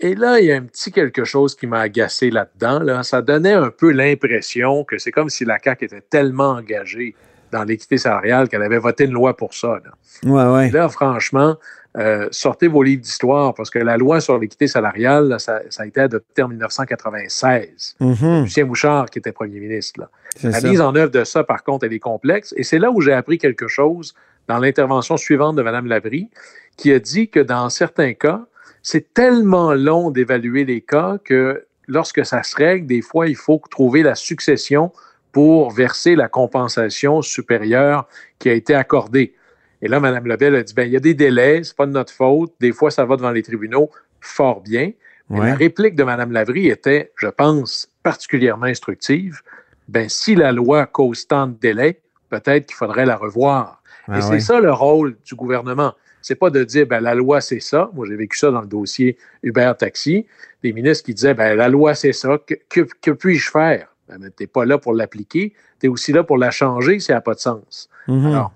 Et 0.00 0.14
là, 0.14 0.40
il 0.40 0.46
y 0.46 0.52
a 0.52 0.56
un 0.56 0.62
petit 0.62 0.90
quelque 0.90 1.24
chose 1.24 1.54
qui 1.54 1.66
m'a 1.66 1.80
agacé 1.80 2.30
là-dedans. 2.30 2.80
Là. 2.80 3.02
Ça 3.02 3.22
donnait 3.22 3.52
un 3.52 3.70
peu 3.70 3.90
l'impression 3.90 4.84
que 4.84 4.98
c'est 4.98 5.12
comme 5.12 5.30
si 5.30 5.44
la 5.44 5.58
CAQ 5.62 5.84
était 5.84 6.00
tellement 6.00 6.50
engagée 6.50 7.14
dans 7.52 7.62
l'équité 7.62 7.98
salariale 7.98 8.48
qu'elle 8.48 8.62
avait 8.62 8.78
voté 8.78 9.04
une 9.04 9.12
loi 9.12 9.36
pour 9.36 9.54
ça. 9.54 9.80
Là, 9.84 10.30
ouais, 10.30 10.52
ouais. 10.52 10.70
là 10.72 10.88
franchement, 10.88 11.56
euh, 11.96 12.26
sortez 12.32 12.66
vos 12.66 12.82
livres 12.82 13.02
d'histoire 13.02 13.54
parce 13.54 13.70
que 13.70 13.78
la 13.78 13.96
loi 13.96 14.20
sur 14.20 14.36
l'équité 14.38 14.66
salariale, 14.66 15.28
là, 15.28 15.38
ça, 15.38 15.60
ça, 15.70 15.84
a 15.84 15.86
été 15.86 16.00
adopté 16.00 16.42
en 16.42 16.48
1996. 16.48 17.96
Mhm. 18.00 18.42
Lucien 18.42 18.64
Bouchard 18.64 19.08
qui 19.08 19.20
était 19.20 19.30
premier 19.30 19.60
ministre. 19.60 20.00
Là. 20.00 20.10
La 20.42 20.60
ça. 20.60 20.68
mise 20.68 20.80
en 20.80 20.96
œuvre 20.96 21.12
de 21.12 21.22
ça, 21.22 21.44
par 21.44 21.62
contre, 21.62 21.86
elle 21.86 21.92
est 21.92 22.00
complexe. 22.00 22.52
Et 22.56 22.64
c'est 22.64 22.80
là 22.80 22.90
où 22.90 23.00
j'ai 23.00 23.12
appris 23.12 23.38
quelque 23.38 23.68
chose 23.68 24.14
dans 24.48 24.58
l'intervention 24.58 25.16
suivante 25.16 25.54
de 25.54 25.62
Mme 25.62 25.86
Labrie, 25.86 26.28
qui 26.76 26.92
a 26.92 26.98
dit 26.98 27.28
que 27.28 27.38
dans 27.38 27.68
certains 27.70 28.12
cas, 28.12 28.44
c'est 28.84 29.12
tellement 29.14 29.72
long 29.74 30.10
d'évaluer 30.12 30.64
les 30.64 30.82
cas 30.82 31.16
que 31.24 31.64
lorsque 31.88 32.24
ça 32.24 32.42
se 32.44 32.54
règle, 32.54 32.86
des 32.86 33.02
fois, 33.02 33.26
il 33.26 33.34
faut 33.34 33.60
trouver 33.70 34.02
la 34.04 34.14
succession 34.14 34.92
pour 35.32 35.72
verser 35.72 36.14
la 36.14 36.28
compensation 36.28 37.20
supérieure 37.22 38.06
qui 38.38 38.48
a 38.48 38.52
été 38.52 38.74
accordée. 38.74 39.34
Et 39.82 39.88
là, 39.88 39.98
Mme 40.00 40.26
Lebel 40.28 40.54
a 40.54 40.62
dit, 40.62 40.74
ben, 40.74 40.84
il 40.84 40.92
y 40.92 40.96
a 40.96 41.00
des 41.00 41.14
délais, 41.14 41.64
c'est 41.64 41.76
pas 41.76 41.86
de 41.86 41.92
notre 41.92 42.12
faute, 42.12 42.52
des 42.60 42.72
fois, 42.72 42.90
ça 42.90 43.04
va 43.04 43.16
devant 43.16 43.32
les 43.32 43.42
tribunaux, 43.42 43.90
fort 44.20 44.60
bien. 44.60 44.92
Mais 45.30 45.40
Ouais. 45.40 45.46
la 45.48 45.54
réplique 45.56 45.94
de 45.94 46.04
Mme 46.04 46.32
Lavrie 46.32 46.68
était, 46.68 47.10
je 47.16 47.28
pense, 47.28 47.88
particulièrement 48.02 48.66
instructive. 48.66 49.40
Ben, 49.88 50.08
si 50.10 50.34
la 50.34 50.52
loi 50.52 50.84
cause 50.86 51.26
tant 51.26 51.46
de 51.46 51.54
délais, 51.54 52.00
peut-être 52.28 52.66
qu'il 52.66 52.76
faudrait 52.76 53.06
la 53.06 53.16
revoir. 53.16 53.82
Ah 54.08 54.18
Et 54.18 54.20
c'est 54.20 54.28
ouais. 54.30 54.40
ça 54.40 54.60
le 54.60 54.72
rôle 54.72 55.16
du 55.24 55.34
gouvernement. 55.34 55.94
C'est 56.24 56.36
pas 56.36 56.48
de 56.48 56.64
dire, 56.64 56.86
ben, 56.86 57.00
la 57.00 57.14
loi, 57.14 57.42
c'est 57.42 57.60
ça. 57.60 57.90
Moi, 57.92 58.06
j'ai 58.08 58.16
vécu 58.16 58.38
ça 58.38 58.50
dans 58.50 58.62
le 58.62 58.66
dossier 58.66 59.18
Uber 59.42 59.72
Taxi. 59.78 60.24
Des 60.62 60.72
ministres 60.72 61.04
qui 61.04 61.12
disaient, 61.12 61.34
ben, 61.34 61.54
la 61.54 61.68
loi, 61.68 61.94
c'est 61.94 62.14
ça. 62.14 62.38
Que, 62.38 62.54
que, 62.70 62.80
que 63.02 63.10
puis-je 63.10 63.50
faire? 63.50 63.88
Ben, 64.08 64.18
tu 64.18 64.30
n'es 64.40 64.46
pas 64.46 64.64
là 64.64 64.78
pour 64.78 64.94
l'appliquer. 64.94 65.52
Tu 65.80 65.86
es 65.86 65.88
aussi 65.90 66.12
là 66.14 66.24
pour 66.24 66.38
la 66.38 66.50
changer 66.50 66.98
si 66.98 67.10
elle 67.10 67.18
n'a 67.18 67.20
pas 67.20 67.34
de 67.34 67.40
sens. 67.40 67.90
Mhm. 68.08 68.26
Alors, 68.28 68.54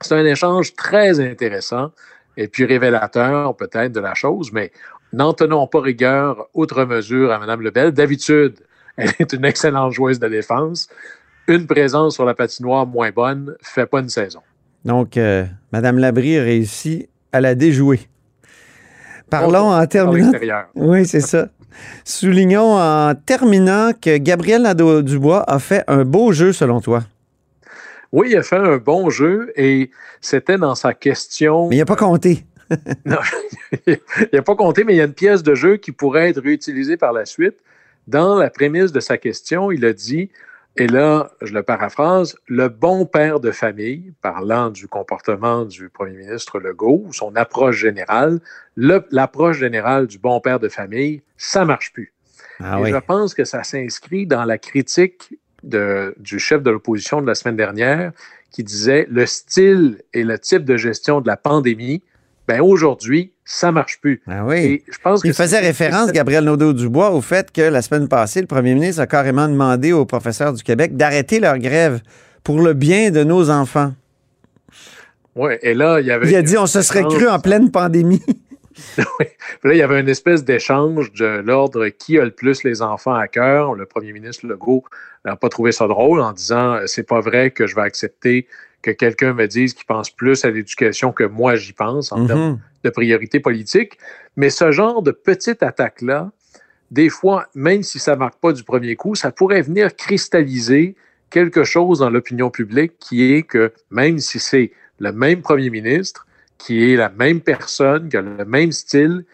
c'est 0.00 0.14
un 0.14 0.24
échange 0.24 0.76
très 0.76 1.18
intéressant 1.18 1.90
et 2.36 2.46
puis 2.46 2.64
révélateur 2.64 3.56
peut-être 3.56 3.90
de 3.90 4.00
la 4.00 4.14
chose, 4.14 4.52
mais 4.52 4.70
n'en 5.12 5.32
tenons 5.32 5.66
pas 5.66 5.80
rigueur 5.80 6.48
outre 6.54 6.84
mesure 6.84 7.32
à 7.32 7.40
Mme 7.40 7.60
Lebel. 7.62 7.90
D'habitude, 7.90 8.54
elle 8.96 9.10
est 9.18 9.32
une 9.32 9.44
excellente 9.44 9.90
joueuse 9.90 10.20
de 10.20 10.28
défense. 10.28 10.88
Une 11.48 11.66
présence 11.66 12.14
sur 12.14 12.24
la 12.24 12.34
patinoire 12.34 12.86
moins 12.86 13.10
bonne 13.10 13.56
fait 13.62 13.86
pas 13.86 13.98
une 13.98 14.10
saison. 14.10 14.42
Donc, 14.84 15.16
euh, 15.16 15.44
Mme 15.72 15.98
Labrie 15.98 16.38
a 16.38 16.42
réussi 16.42 17.08
à 17.32 17.40
la 17.40 17.54
déjouer. 17.54 18.00
Parlons 19.30 19.70
en 19.70 19.78
Par 19.78 19.88
terminant. 19.88 20.32
Oui, 20.74 21.06
c'est 21.06 21.20
ça. 21.20 21.48
Soulignons 22.04 22.76
en 22.78 23.14
terminant 23.14 23.92
que 24.00 24.18
Gabriel 24.18 24.62
Nadeau-Dubois 24.62 25.44
a 25.48 25.58
fait 25.58 25.82
un 25.88 26.04
beau 26.04 26.32
jeu 26.32 26.52
selon 26.52 26.80
toi. 26.80 27.02
Oui, 28.12 28.28
il 28.30 28.36
a 28.36 28.42
fait 28.42 28.56
un 28.56 28.76
bon 28.76 29.10
jeu 29.10 29.52
et 29.56 29.90
c'était 30.20 30.58
dans 30.58 30.76
sa 30.76 30.94
question. 30.94 31.68
Mais 31.68 31.76
il 31.76 31.78
n'a 31.80 31.84
pas 31.84 31.96
compté. 31.96 32.44
Non, 33.04 33.18
il 33.86 33.98
n'a 34.32 34.42
pas 34.42 34.56
compté, 34.56 34.84
mais 34.84 34.94
il 34.94 34.96
y 34.96 35.00
a 35.00 35.04
une 35.04 35.12
pièce 35.12 35.42
de 35.42 35.54
jeu 35.54 35.76
qui 35.76 35.92
pourrait 35.92 36.30
être 36.30 36.40
réutilisée 36.40 36.96
par 36.96 37.12
la 37.12 37.26
suite. 37.26 37.56
Dans 38.08 38.36
la 38.36 38.48
prémisse 38.50 38.90
de 38.90 39.00
sa 39.00 39.18
question, 39.18 39.70
il 39.70 39.84
a 39.84 39.92
dit, 39.92 40.30
et 40.76 40.86
là, 40.88 41.30
je 41.40 41.52
le 41.52 41.62
paraphrase, 41.62 42.36
le 42.48 42.68
bon 42.68 43.06
père 43.06 43.38
de 43.38 43.52
famille, 43.52 44.12
parlant 44.22 44.70
du 44.70 44.88
comportement 44.88 45.64
du 45.64 45.88
premier 45.88 46.16
ministre 46.16 46.58
Legault, 46.58 47.06
son 47.12 47.36
approche 47.36 47.76
générale, 47.76 48.40
le- 48.76 49.04
l'approche 49.12 49.58
générale 49.58 50.06
du 50.08 50.18
bon 50.18 50.40
père 50.40 50.58
de 50.58 50.68
famille, 50.68 51.22
ça 51.36 51.64
marche 51.64 51.92
plus. 51.92 52.12
Ah 52.60 52.78
et 52.78 52.82
oui. 52.82 52.90
je 52.90 52.96
pense 52.96 53.34
que 53.34 53.44
ça 53.44 53.62
s'inscrit 53.62 54.26
dans 54.26 54.44
la 54.44 54.58
critique 54.58 55.36
de- 55.62 56.14
du 56.18 56.38
chef 56.38 56.62
de 56.62 56.70
l'opposition 56.70 57.22
de 57.22 57.26
la 57.26 57.34
semaine 57.34 57.56
dernière 57.56 58.12
qui 58.50 58.62
disait 58.64 59.06
le 59.10 59.26
style 59.26 60.02
et 60.12 60.22
le 60.24 60.38
type 60.38 60.64
de 60.64 60.76
gestion 60.76 61.20
de 61.20 61.26
la 61.26 61.36
pandémie, 61.36 62.02
ben 62.46 62.60
aujourd'hui, 62.60 63.32
ça 63.44 63.72
marche 63.72 64.00
plus. 64.00 64.22
Ah 64.26 64.44
oui. 64.44 64.56
Et 64.56 64.84
je 64.90 64.98
pense 64.98 65.22
que 65.22 65.28
Il 65.28 65.34
faisait 65.34 65.60
référence, 65.60 66.12
Gabriel 66.12 66.44
Nadeau-Dubois, 66.44 67.10
au 67.10 67.20
fait 67.20 67.50
que 67.50 67.62
la 67.62 67.82
semaine 67.82 68.08
passée, 68.08 68.40
le 68.40 68.46
premier 68.46 68.74
ministre 68.74 69.00
a 69.00 69.06
carrément 69.06 69.48
demandé 69.48 69.92
aux 69.92 70.04
professeurs 70.04 70.52
du 70.52 70.62
Québec 70.62 70.96
d'arrêter 70.96 71.40
leur 71.40 71.58
grève 71.58 72.00
pour 72.42 72.60
le 72.60 72.74
bien 72.74 73.10
de 73.10 73.24
nos 73.24 73.50
enfants. 73.50 73.92
Ouais, 75.34 75.58
et 75.62 75.74
là, 75.74 76.00
il 76.00 76.06
y 76.06 76.12
avait. 76.12 76.28
Il 76.28 76.36
a 76.36 76.42
dit 76.42 76.56
on 76.56 76.66
se 76.66 76.82
serait 76.82 77.02
cru 77.02 77.28
en 77.28 77.40
pleine 77.40 77.70
pandémie. 77.70 78.22
Là, 79.62 79.72
il 79.72 79.76
y 79.76 79.82
avait 79.82 80.00
une 80.00 80.08
espèce 80.08 80.44
d'échange 80.44 81.12
de 81.12 81.42
l'ordre 81.44 81.88
qui 81.88 82.18
a 82.18 82.24
le 82.24 82.30
plus 82.30 82.64
les 82.64 82.82
enfants 82.82 83.14
à 83.14 83.28
cœur. 83.28 83.74
Le 83.74 83.86
premier 83.86 84.12
ministre 84.12 84.46
Legault 84.46 84.84
n'a 85.24 85.36
pas 85.36 85.48
trouvé 85.48 85.72
ça 85.72 85.86
drôle 85.86 86.20
en 86.20 86.32
disant 86.32 86.74
euh, 86.74 86.86
c'est 86.86 87.06
pas 87.06 87.20
vrai 87.20 87.50
que 87.50 87.66
je 87.66 87.74
vais 87.74 87.82
accepter 87.82 88.46
que 88.84 88.90
quelqu'un 88.90 89.32
me 89.32 89.46
dise 89.46 89.72
qu'il 89.72 89.86
pense 89.86 90.10
plus 90.10 90.44
à 90.44 90.50
l'éducation 90.50 91.10
que 91.10 91.24
moi 91.24 91.56
j'y 91.56 91.72
pense 91.72 92.12
en 92.12 92.26
termes 92.26 92.50
Mhm. 92.50 92.58
de 92.84 92.90
priorité 92.90 93.40
politique. 93.40 93.98
Mais 94.36 94.50
ce 94.50 94.70
genre 94.72 95.00
de 95.02 95.10
petite 95.10 95.62
attaque-là, 95.62 96.30
des 96.90 97.08
fois, 97.08 97.46
même 97.54 97.82
si 97.82 97.98
ça 97.98 98.12
ne 98.12 98.18
marque 98.18 98.38
pas 98.38 98.52
du 98.52 98.62
premier 98.62 98.94
coup, 98.94 99.14
ça 99.14 99.32
pourrait 99.32 99.62
venir 99.62 99.96
cristalliser 99.96 100.94
quelque 101.30 101.64
chose 101.64 102.00
dans 102.00 102.10
l'opinion 102.10 102.50
publique 102.50 102.92
qui 103.00 103.32
est 103.32 103.42
que 103.42 103.72
même 103.90 104.18
si 104.18 104.38
c'est 104.38 104.70
le 105.00 105.12
même 105.12 105.40
premier 105.40 105.70
ministre, 105.70 106.26
qui 106.58 106.92
est 106.92 106.96
la 106.96 107.08
même 107.08 107.40
personne, 107.40 108.08
qui 108.10 108.16
a 108.18 108.20
le 108.22 108.44
même 108.44 108.70
style, 108.70 109.24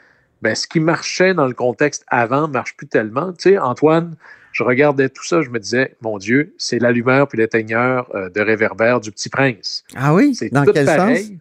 ben, 0.43 0.55
ce 0.55 0.67
qui 0.67 0.81
marchait 0.81 1.35
dans 1.35 1.47
le 1.47 1.55
contexte 1.55 2.05
avant 2.07 2.47
ne 2.49 2.53
marche 2.53 2.77
plus 2.77 2.87
tellement. 2.87 3.33
Tu 3.33 3.51
sais, 3.51 3.59
Antoine, 3.59 4.15
je 4.53 4.63
regardais 4.63 5.09
tout 5.09 5.25
ça, 5.25 5.43
je 5.43 5.51
me 5.51 5.59
disais, 5.59 5.97
mon 6.01 6.19
Dieu, 6.19 6.55
c'est 6.59 6.79
l'allumeur 6.79 7.29
puis 7.29 7.39
l'éteigneur 7.39 8.11
euh, 8.15 8.29
de 8.31 8.41
réverbère 8.41 9.01
du 9.01 9.13
Petit 9.13 9.29
Prince. 9.29 9.85
Ah 9.95 10.15
oui? 10.15 10.35
C'est 10.35 10.53
Dans 10.53 10.65
tout 10.65 10.73
quel 10.73 10.87
sens? 10.87 10.97
pareil. 10.97 11.39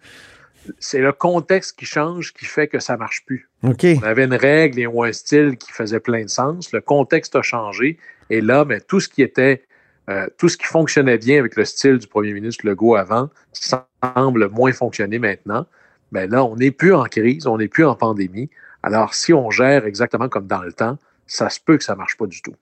C'est 0.78 1.00
le 1.00 1.12
contexte 1.12 1.80
qui 1.80 1.86
change 1.86 2.34
qui 2.34 2.46
fait 2.46 2.68
que 2.68 2.80
ça 2.80 2.96
marche 2.98 3.26
plus. 3.26 3.50
On 3.64 4.04
avait 4.04 4.26
une 4.26 4.36
règle 4.36 4.80
et 4.80 4.86
ou 4.88 5.04
un 5.04 5.12
style 5.12 5.58
qui 5.58 5.72
faisait 5.72 6.00
plein 6.00 6.24
de 6.24 6.30
sens. 6.30 6.72
Le 6.72 6.82
contexte 6.82 7.36
a 7.36 7.42
changé. 7.42 7.98
Et 8.30 8.42
là, 8.42 8.66
mais 8.66 8.80
tout 8.80 9.00
ce 9.00 9.10
qui 9.10 9.24
était, 9.24 9.64
euh, 10.10 10.28
tout 10.38 10.48
ce 10.48 10.58
qui 10.58 10.66
fonctionnait 10.66 11.18
bien 11.18 11.40
avec 11.40 11.56
le 11.56 11.66
style 11.66 11.98
du 11.98 12.06
premier 12.06 12.34
ministre 12.34 12.68
Legault 12.68 12.96
avant 12.96 13.30
semble 13.54 14.50
moins 14.50 14.72
fonctionner 14.72 15.18
maintenant. 15.18 15.66
Mais 16.12 16.28
là, 16.28 16.44
on 16.44 16.56
n'est 16.56 16.72
plus 16.72 16.94
en 16.94 17.06
crise, 17.06 17.48
on 17.48 17.58
n'est 17.58 17.68
plus 17.68 17.86
en 17.86 17.96
pandémie. 17.96 18.50
Alors, 18.84 19.16
si 19.16 19.34
on 19.34 19.50
gère 19.50 19.86
exactement 19.86 20.30
comme 20.30 20.46
dans 20.46 20.62
le 20.62 20.74
temps, 20.74 21.00
ça 21.26 21.50
se 21.50 21.60
peut 21.60 21.78
que 21.78 21.84
ça 21.84 21.96
marche 21.96 22.18
pas 22.18 22.28
du 22.28 22.42
tout. 22.44 22.56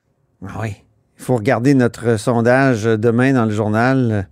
Ah 0.45 0.59
oui. 0.61 0.75
Il 1.17 1.23
faut 1.23 1.35
regarder 1.35 1.73
notre 1.73 2.17
sondage 2.17 2.83
demain 2.83 3.33
dans 3.33 3.45
le 3.45 3.51
journal. 3.51 4.27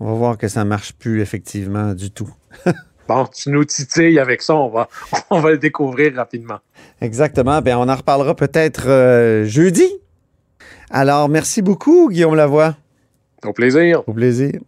On 0.00 0.06
va 0.06 0.14
voir 0.14 0.38
que 0.38 0.48
ça 0.48 0.64
ne 0.64 0.68
marche 0.68 0.92
plus 0.94 1.20
effectivement 1.20 1.94
du 1.94 2.10
tout. 2.10 2.32
Bon, 3.06 3.26
tu 3.26 3.50
nous 3.50 3.64
titilles 3.64 4.18
avec 4.18 4.40
ça, 4.40 4.54
on 4.54 4.70
va, 4.70 4.88
on 5.30 5.40
va 5.40 5.50
le 5.50 5.58
découvrir 5.58 6.14
rapidement. 6.14 6.60
Exactement. 7.02 7.60
Bien, 7.60 7.78
on 7.78 7.88
en 7.88 7.96
reparlera 7.96 8.34
peut-être 8.34 8.88
euh, 8.88 9.44
jeudi. 9.44 9.86
Alors, 10.90 11.28
merci 11.28 11.60
beaucoup, 11.60 12.08
Guillaume 12.08 12.34
Lavoie. 12.34 12.76
Au 13.44 13.52
plaisir. 13.52 14.02
Au 14.06 14.12
plaisir. 14.14 14.58